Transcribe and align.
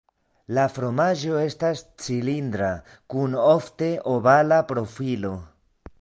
La 0.57 0.61
fromaĝo 0.77 1.35
estas 1.41 1.83
cilindra 2.05 2.69
kun 3.15 3.39
ofte 3.45 3.91
ovala 4.17 4.63
profilo. 4.73 5.37